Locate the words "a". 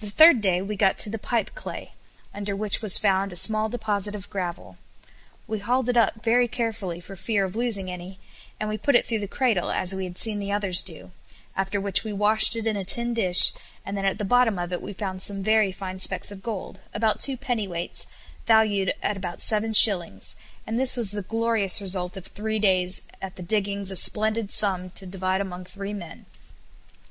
3.32-3.36, 12.76-12.84, 23.90-23.96